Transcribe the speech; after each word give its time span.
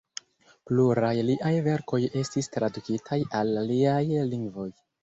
Pluraj 0.69 1.11
liaj 1.27 1.51
verkoj 1.69 2.01
estis 2.25 2.53
tradukitaj 2.57 3.21
al 3.43 3.57
aliaj 3.67 4.03
lingvoj. 4.35 4.71